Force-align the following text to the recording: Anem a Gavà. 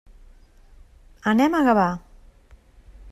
Anem 1.33 1.59
a 1.59 1.61
Gavà. 1.71 1.87